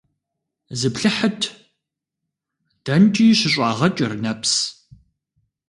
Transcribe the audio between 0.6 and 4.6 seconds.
Зыплъыхьыт– дэнкӀи щыщӀагъэкӀыр нэпс…